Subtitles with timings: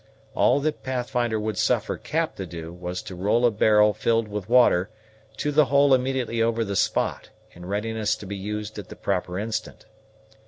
[0.33, 4.49] All that Pathfinder would suffer Cap to do, was to roll a barrel filled with
[4.49, 4.89] water
[5.37, 9.37] to the hole immediately over the spot, in readiness to be used at the proper
[9.37, 9.85] instant.